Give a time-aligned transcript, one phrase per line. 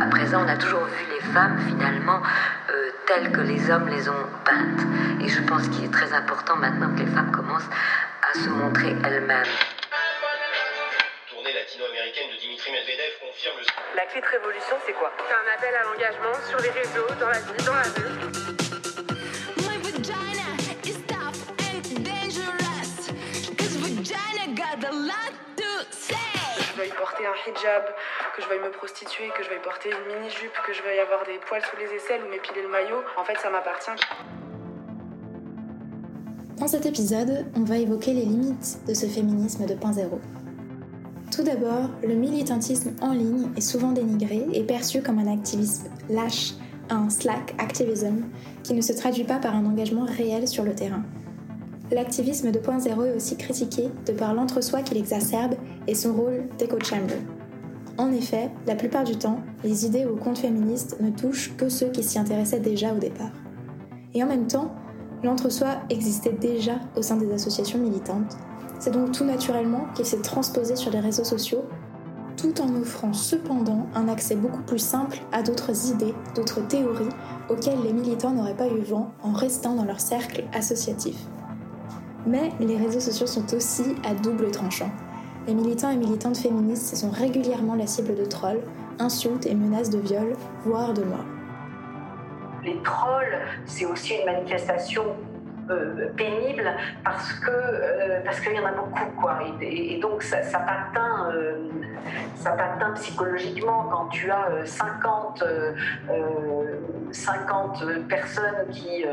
[0.00, 2.22] À présent, on a toujours vu les femmes finalement
[2.70, 4.80] euh, telles que les hommes les ont peintes.
[5.22, 7.68] Et je pense qu'il est très important maintenant que les femmes commencent
[8.22, 9.44] à se montrer elles-mêmes.
[11.28, 13.96] Tournée latino-américaine de Dimitri Medvedev confirme le...
[13.96, 15.12] La clé de révolution, c'est quoi?
[15.18, 18.59] C'est un appel à l'engagement sur les réseaux, dans la vie, dans la rue.
[27.20, 27.84] Porter un hijab,
[28.36, 31.24] que je veuille me prostituer, que je veuille porter une mini-jupe, que je veuille avoir
[31.24, 33.90] des poils sous les aisselles ou m'épiler le maillot, en fait, ça m'appartient.
[36.56, 40.08] Dans cet épisode, on va évoquer les limites de ce féminisme 2.0.
[41.34, 46.52] Tout d'abord, le militantisme en ligne est souvent dénigré et perçu comme un activisme lâche,
[46.90, 48.24] un slack activism
[48.62, 51.02] qui ne se traduit pas par un engagement réel sur le terrain.
[51.92, 55.54] L'activisme 2.0 est aussi critiqué de par l'entre-soi qu'il exacerbe
[55.88, 57.18] et son rôle d'écho chamber.
[57.98, 61.88] En effet, la plupart du temps, les idées ou comptes féministes ne touchent que ceux
[61.88, 63.32] qui s'y intéressaient déjà au départ.
[64.14, 64.72] Et en même temps,
[65.24, 68.36] l'entre-soi existait déjà au sein des associations militantes.
[68.78, 71.64] C'est donc tout naturellement qu'il s'est transposé sur les réseaux sociaux,
[72.36, 77.08] tout en offrant cependant un accès beaucoup plus simple à d'autres idées, d'autres théories
[77.48, 81.16] auxquelles les militants n'auraient pas eu vent en restant dans leur cercle associatif.
[82.26, 84.90] Mais les réseaux sociaux sont aussi à double tranchant.
[85.46, 88.62] Les militants et militantes féministes sont régulièrement la cible de trolls,
[88.98, 91.24] insultes et menaces de viol, voire de mort.
[92.62, 95.04] les trolls, c'est aussi une manifestation
[95.70, 96.64] euh, pénible
[97.04, 100.58] parce que euh, qu'il y en a beaucoup quoi et, donc ça, ça
[101.32, 101.68] euh,
[102.40, 105.72] ça t'atteint psychologiquement quand tu as euh, 50 euh,
[106.10, 106.80] euh,
[107.12, 109.04] 50 personnes qui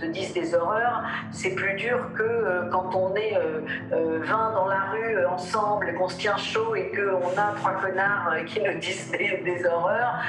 [0.00, 1.04] te disent des horreurs.
[1.30, 3.60] C'est plus dur que quand on est euh,
[3.92, 8.34] euh, 20 dans la rue ensemble qu'on se tient chaud et qu'on a trois connards
[8.46, 10.22] qui nous disent des horreurs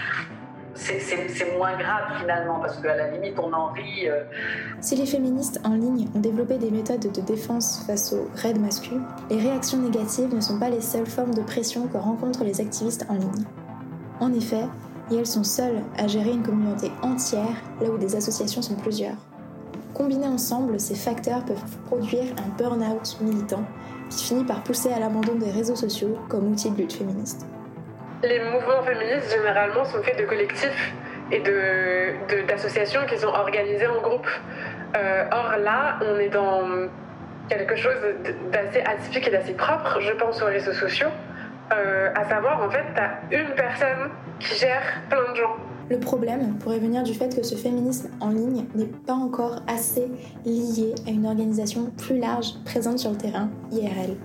[0.76, 4.24] c'est- moins grave finalement parce qu'à la limite on en rit euh,
[4.82, 9.06] Si les féministes en ligne ont développé des méthodes de défense face aux raids masculins,
[9.30, 13.06] les réactions négatives ne sont pas les seules formes de pression que rencontrent les activistes
[13.10, 13.46] en ligne.
[14.20, 14.66] En effet,
[15.12, 19.18] et elles sont seules à gérer une communauté entière là où des associations sont plusieurs.
[19.94, 23.64] Combinés ensemble, ces facteurs peuvent produire un burn-out militant
[24.10, 27.46] qui finit par pousser à l'abandon des réseaux sociaux comme outil de lutte féministe.
[28.24, 30.94] Les mouvements féministes, généralement, sont faits de collectifs
[31.32, 34.28] et de- de- d'associations qui sont organisées en groupe.
[34.96, 36.62] Euh, or là, on est dans
[37.50, 37.96] quelque chose
[38.52, 41.10] d'assez atypique et d'assez propre, je pense, aux réseaux sociaux.
[41.74, 44.10] Euh, à savoir, en fait, t'as une personne
[44.40, 45.56] qui gère plein de gens.
[45.90, 50.08] Le problème pourrait venir du fait que ce féminisme en ligne n'est pas encore assez
[50.46, 54.16] lié à une organisation plus large présente sur le terrain, IRL.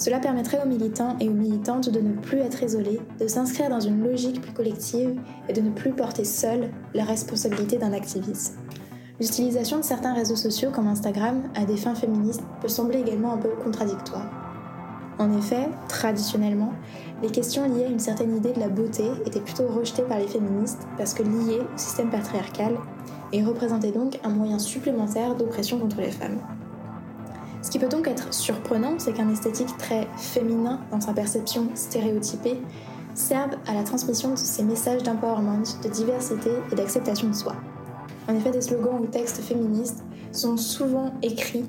[0.00, 3.80] Cela permettrait aux militants et aux militantes de ne plus être isolés, de s'inscrire dans
[3.80, 5.14] une logique plus collective
[5.46, 8.54] et de ne plus porter seuls la responsabilité d'un activisme.
[9.20, 13.36] L'utilisation de certains réseaux sociaux comme Instagram à des fins féministes peut sembler également un
[13.36, 14.26] peu contradictoire.
[15.18, 16.72] En effet, traditionnellement,
[17.22, 20.28] les questions liées à une certaine idée de la beauté étaient plutôt rejetées par les
[20.28, 22.78] féministes parce que liées au système patriarcal
[23.34, 26.38] et représentaient donc un moyen supplémentaire d'oppression contre les femmes.
[27.62, 32.60] Ce qui peut donc être surprenant, c'est qu'un esthétique très féminin dans sa perception stéréotypée
[33.14, 37.54] serve à la transmission de ces messages d'empowerment, de diversité et d'acceptation de soi.
[38.28, 41.68] En effet, des slogans ou textes féministes sont souvent écrits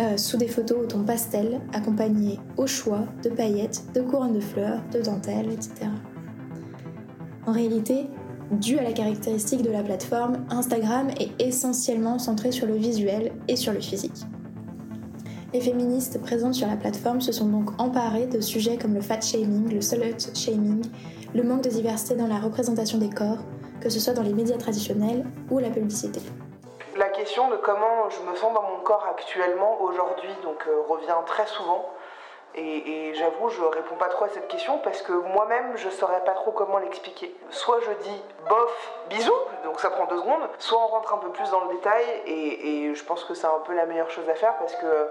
[0.00, 4.40] euh, sous des photos au ton pastel, accompagnés au choix de paillettes, de couronnes de
[4.40, 5.90] fleurs, de dentelles, etc.
[7.46, 8.06] En réalité,
[8.50, 13.56] dû à la caractéristique de la plateforme, Instagram est essentiellement centré sur le visuel et
[13.56, 14.24] sur le physique.
[15.52, 19.20] Les féministes présentes sur la plateforme se sont donc emparées de sujets comme le fat
[19.20, 20.82] shaming, le slut shaming,
[21.34, 23.36] le manque de diversité dans la représentation des corps,
[23.82, 26.20] que ce soit dans les médias traditionnels ou la publicité.
[26.96, 31.20] La question de comment je me sens dans mon corps actuellement, aujourd'hui, donc euh, revient
[31.26, 31.84] très souvent.
[32.54, 36.32] Et, j'avoue, je réponds pas trop à cette question parce que moi-même, je saurais pas
[36.32, 37.34] trop comment l'expliquer.
[37.50, 39.32] Soit je dis bof, bisous,
[39.64, 42.88] donc ça prend deux secondes, soit on rentre un peu plus dans le détail et,
[42.88, 45.10] et je pense que c'est un peu la meilleure chose à faire parce que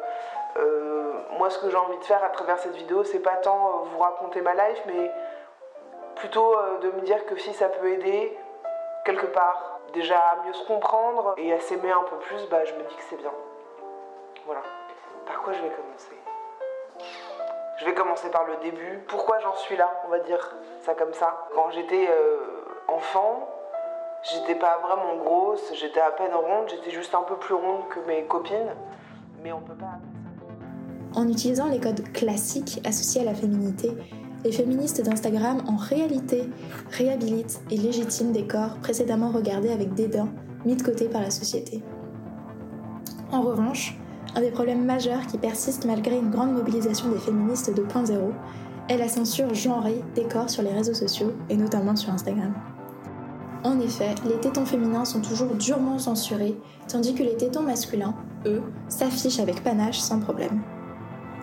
[0.57, 3.67] euh, moi, ce que j'ai envie de faire à travers cette vidéo, c'est pas tant
[3.67, 5.11] euh, vous raconter ma life, mais
[6.15, 8.38] plutôt euh, de me dire que si ça peut aider
[9.05, 12.73] quelque part, déjà à mieux se comprendre et à s'aimer un peu plus, bah je
[12.73, 13.31] me dis que c'est bien.
[14.45, 14.61] Voilà.
[15.25, 16.20] Par quoi je vais commencer?
[17.81, 18.99] Je vais commencer par le début.
[19.07, 20.55] Pourquoi j'en suis là, on va dire
[20.85, 21.47] ça comme ça.
[21.55, 22.37] Quand j'étais euh,
[22.87, 23.49] enfant,
[24.21, 27.99] j'étais pas vraiment grosse, j'étais à peine ronde, j'étais juste un peu plus ronde que
[28.01, 28.75] mes copines,
[29.41, 29.97] mais on peut pas.
[31.15, 33.89] En utilisant les codes classiques associés à la féminité,
[34.43, 36.43] les féministes d'Instagram en réalité
[36.91, 40.27] réhabilitent et légitiment des corps précédemment regardés avec dédain,
[40.65, 41.81] mis de côté par la société.
[43.31, 43.97] En revanche,
[44.35, 48.13] un des problèmes majeurs qui persiste malgré une grande mobilisation des féministes 2.0
[48.89, 52.53] est la censure genrée des corps sur les réseaux sociaux et notamment sur Instagram.
[53.63, 56.57] En effet, les tétons féminins sont toujours durement censurés,
[56.87, 60.61] tandis que les tétons masculins, eux, s'affichent avec panache sans problème.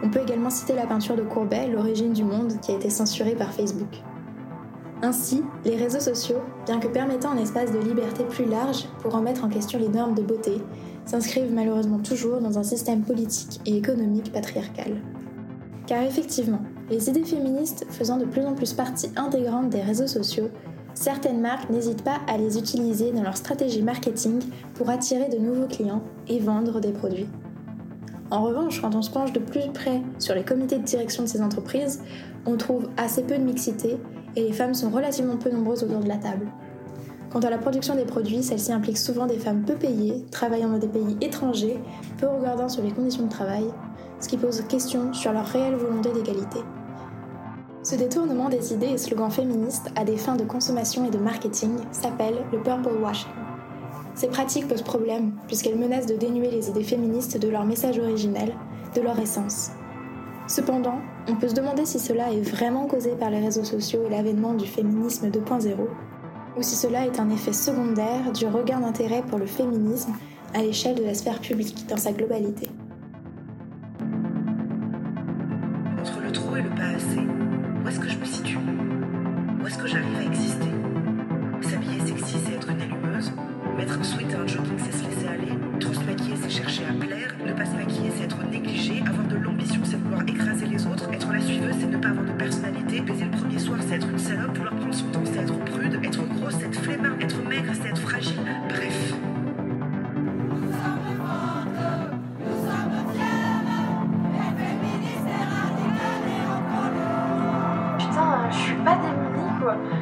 [0.02, 3.34] On peut également citer la peinture de Courbet, L'origine du monde, qui a été censurée
[3.34, 4.02] par Facebook.
[5.00, 9.44] Ainsi, les réseaux sociaux, bien que permettant un espace de liberté plus large pour remettre
[9.44, 10.60] en question les normes de beauté,
[11.06, 15.00] s'inscrivent malheureusement toujours dans un système politique et économique patriarcal.
[15.86, 16.60] Car effectivement,
[16.90, 20.50] les idées féministes faisant de plus en plus partie intégrante des réseaux sociaux,
[20.94, 24.40] certaines marques n'hésitent pas à les utiliser dans leur stratégie marketing
[24.74, 27.28] pour attirer de nouveaux clients et vendre des produits.
[28.30, 31.28] En revanche, quand on se penche de plus près sur les comités de direction de
[31.28, 32.02] ces entreprises,
[32.44, 33.96] on trouve assez peu de mixité
[34.36, 36.46] et les femmes sont relativement peu nombreuses autour de la table.
[37.30, 40.78] Quant à la production des produits, celle-ci implique souvent des femmes peu payées, travaillant dans
[40.78, 41.78] des pays étrangers,
[42.16, 43.66] peu regardant sur les conditions de travail,
[44.20, 46.60] ce qui pose question sur leur réelle volonté d'égalité.
[47.82, 51.76] Ce détournement des idées et slogans féministes à des fins de consommation et de marketing
[51.92, 53.30] s'appelle le purple washing.
[54.14, 58.52] Ces pratiques posent problème puisqu'elles menacent de dénuer les idées féministes de leur message originel,
[58.94, 59.70] de leur essence.
[60.48, 64.10] Cependant, on peut se demander si cela est vraiment causé par les réseaux sociaux et
[64.10, 65.74] l'avènement du féminisme 2.0,
[66.56, 70.14] ou si cela est un effet secondaire du regain d'intérêt pour le féminisme
[70.54, 72.70] à l'échelle de la sphère publique dans sa globalité.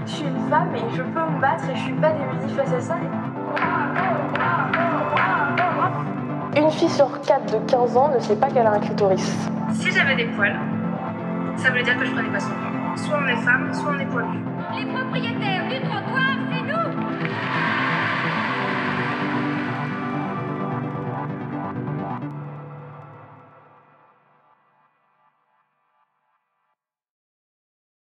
[0.07, 2.73] Je suis une femme et je peux me battre et je suis pas démunie face
[2.73, 2.97] à ça.
[6.57, 9.49] Une fille sur quatre de 15 ans ne sait pas qu'elle a un clitoris.
[9.73, 10.57] Si j'avais des poils,
[11.57, 12.97] ça voulait dire que je prenais pas moi.
[12.97, 14.39] Soit on est femme, soit on est poilu.